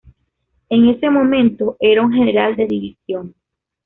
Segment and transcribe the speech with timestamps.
[0.69, 3.35] En ese momento era un general de división.